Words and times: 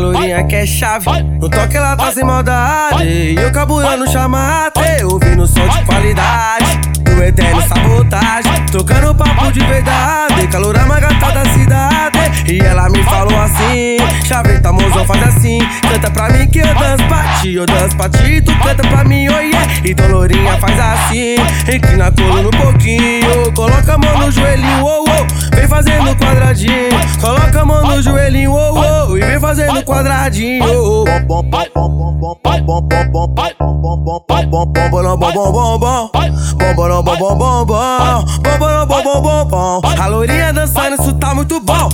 novinha 0.00 0.44
que 0.44 0.56
é 0.56 0.66
chave. 0.66 1.22
No 1.40 1.48
toque 1.48 1.76
ela 1.76 1.96
tá 1.96 2.12
sem 2.12 2.24
maldade. 2.24 3.04
E 3.04 3.36
eu 3.36 3.52
caburando 3.52 4.10
chamate, 4.10 5.04
ouvindo 5.04 5.46
som 5.46 5.66
de 5.68 5.84
qualidade. 5.84 6.80
Do 7.02 7.22
eterno 7.22 7.62
sabotagem, 7.62 8.66
trocando 8.70 9.14
papo 9.14 9.52
de 9.52 9.60
verdade. 9.60 10.46
Calorama 10.48 11.00
gata 11.00 11.32
da 11.32 11.44
cidade. 11.52 12.16
E 12.52 12.60
ela 12.60 12.88
me 12.88 13.02
falou 13.04 13.38
assim: 13.40 13.96
Chaveta, 14.26 14.72
mozão, 14.72 15.04
faz 15.06 15.22
assim. 15.28 15.58
Canta 15.90 16.10
pra 16.10 16.28
mim 16.30 16.46
que 16.48 16.58
eu 16.58 16.74
danço 16.74 17.04
pra 17.08 17.22
ti. 17.40 17.54
Eu 17.54 17.66
danço 17.66 17.96
pra 17.96 18.08
ti, 18.08 18.40
tu 18.42 18.56
canta 18.58 18.86
pra 18.88 19.04
mim, 19.04 19.28
oh 19.28 19.40
yeah. 19.40 19.66
E 19.84 19.94
Dolorinha 19.94 20.58
faz 20.58 20.78
assim. 20.78 21.36
Inclina 21.72 22.08
a 22.08 22.12
coluna 22.12 22.42
no 22.42 22.50
pouquinho. 22.50 23.52
Coloca 23.54 23.94
a 23.94 23.98
mão 23.98 24.18
no 24.18 24.30
joelhinho, 24.30 24.84
oh 24.84 25.04
oh. 25.08 25.35
Fazendo 25.76 26.16
quadradinho. 26.16 26.88
Coloca 27.20 27.60
a 27.60 27.64
mão 27.66 27.84
no 27.84 28.02
joelhinho, 28.02 28.50
oh 28.50 29.10
oh. 29.10 29.14
E 29.14 29.20
vem 29.20 29.38
fazendo 29.38 29.84
quadradinho, 29.84 30.64
oh 30.64 31.04
oh. 31.04 31.06
A 40.00 40.06
lourinha 40.06 40.50
dançando, 40.50 40.94
isso 40.98 41.12
tá 41.12 41.34
muito 41.34 41.60
bom. 41.60 41.90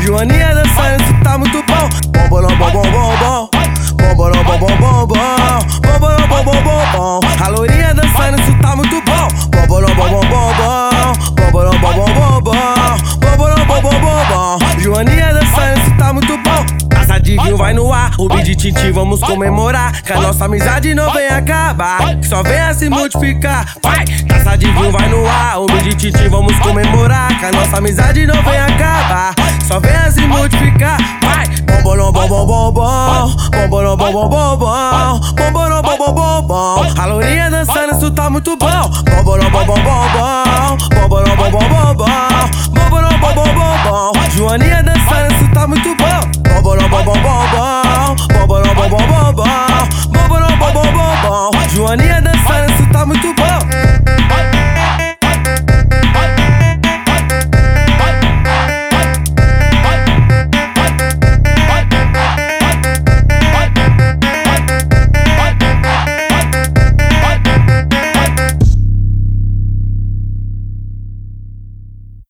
Joaninha 0.00 0.54
dançando, 0.54 1.02
isso 1.02 1.14
tá 1.24 1.36
muito 1.36 1.60
bom. 1.66 1.88
A 4.94 4.97
Joaninha 14.78 15.34
dançando, 15.34 15.80
isso 15.80 15.96
tá 15.96 16.12
muito 16.12 16.36
bom. 16.38 16.88
Taça 16.88 17.20
de 17.20 17.36
vinho 17.36 17.56
vai 17.56 17.72
no 17.72 17.92
ar, 17.92 18.12
o 18.18 18.28
tintim 18.28 18.92
vamos 18.92 19.20
comemorar. 19.20 20.02
Que 20.02 20.12
a 20.12 20.20
nossa 20.20 20.44
amizade 20.44 20.94
não 20.94 21.12
vem 21.12 21.28
acabar, 21.28 22.16
que 22.16 22.26
só 22.26 22.42
venha 22.42 22.72
se 22.74 22.88
multiplicar. 22.88 23.74
Vai, 23.82 24.04
de 24.04 24.70
vinho 24.70 24.90
vai 24.90 25.08
no 25.08 25.26
ar, 25.26 25.60
o 25.60 25.66
tintim 25.96 26.28
vamos 26.28 26.58
comemorar. 26.58 27.38
Que 27.38 27.46
a 27.46 27.52
nossa 27.52 27.78
amizade 27.78 28.26
não 28.26 28.42
vem 28.42 28.58
acabar, 28.58 29.34
só 29.66 29.80
venha 29.80 30.10
se 30.10 30.20
multiplicar. 30.22 30.98
Vai, 31.22 31.46
bom 31.82 31.96
bom 31.96 32.12
bom 32.12 32.28
bom 32.28 32.46
bom 32.46 32.72
bom, 32.72 32.76
bom 33.50 33.68
bom 33.68 33.96
bom 33.96 34.12
bom 34.12 34.28
bom 34.28 34.56
bom, 34.56 35.20
bom 35.34 35.52
bom 35.52 35.82
bom 35.82 35.96
bom 35.96 36.12
bom 36.12 36.42
bom. 36.42 37.00
A 37.00 37.06
lourinha 37.06 37.50
dançando, 37.50 37.96
isso 37.96 38.10
tá 38.10 38.28
muito 38.28 38.56
bom. 38.56 38.66
Bom 38.68 39.24
bom 39.24 39.64
bom 39.64 40.47